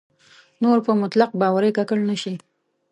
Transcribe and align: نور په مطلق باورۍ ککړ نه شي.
نور 0.63 0.77
په 0.85 0.91
مطلق 1.01 1.29
باورۍ 1.39 1.71
ککړ 1.77 1.99
نه 2.09 2.15
شي. 2.21 2.33